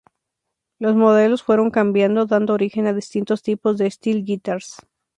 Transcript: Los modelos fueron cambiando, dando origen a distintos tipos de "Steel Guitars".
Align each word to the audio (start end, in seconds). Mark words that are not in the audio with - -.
Los 0.79 0.95
modelos 0.95 1.43
fueron 1.43 1.69
cambiando, 1.69 2.25
dando 2.25 2.53
origen 2.55 2.87
a 2.87 2.93
distintos 2.93 3.43
tipos 3.43 3.77
de 3.77 3.91
"Steel 3.91 4.23
Guitars". 4.25 4.77